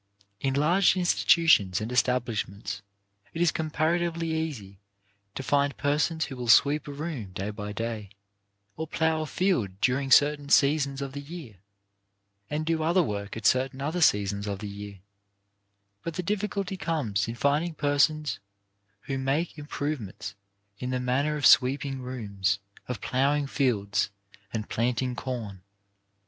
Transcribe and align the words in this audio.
In 0.39 0.55
large 0.55 0.95
in 0.97 1.05
stitutions 1.05 1.79
and 1.79 1.91
establishments 1.91 2.81
it 3.35 3.39
is 3.39 3.51
comparatively 3.51 4.31
easy 4.33 4.79
to 5.35 5.43
find 5.43 5.77
persons 5.77 6.25
who 6.25 6.35
will 6.35 6.47
sweep 6.47 6.87
a 6.87 6.91
room 6.91 7.33
day 7.33 7.51
by 7.51 7.71
day, 7.71 8.09
or 8.75 8.87
plough 8.87 9.21
a 9.21 9.25
field 9.27 9.79
during 9.79 10.09
certain 10.09 10.49
seasons 10.49 11.03
of 11.03 11.13
the 11.13 11.21
year, 11.21 11.57
and 12.49 12.65
do 12.65 12.81
other 12.81 13.03
work 13.03 13.37
at 13.37 13.45
certain 13.45 13.79
other 13.79 14.01
seasons 14.01 14.47
of 14.47 14.57
the 14.57 14.67
year, 14.67 15.01
but 16.01 16.15
the 16.15 16.23
difficulty 16.23 16.77
comes 16.77 17.27
in 17.27 17.35
finding 17.35 17.75
per 17.75 17.89
WHAT 17.91 17.95
'IS 17.97 18.05
TO 18.05 18.09
BE 18.09 18.15
OUR 18.21 18.25
FUTURE? 19.03 19.13
169 19.13 19.45
sons 19.45 19.51
who 19.51 19.59
make 19.59 19.59
improvements 19.59 20.35
in 20.79 20.89
the 20.89 20.99
manner 20.99 21.35
of 21.35 21.45
sweeping 21.45 22.01
rooms, 22.01 22.57
of 22.87 23.01
ploughing 23.01 23.45
fields 23.45 24.09
and 24.51 24.67
planting 24.67 25.15
corn. 25.15 25.61